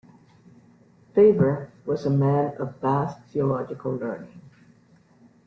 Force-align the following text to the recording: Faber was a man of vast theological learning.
Faber 1.13 1.71
was 1.85 2.07
a 2.07 2.09
man 2.09 2.55
of 2.57 2.77
vast 2.81 3.19
theological 3.25 3.91
learning. 3.91 4.41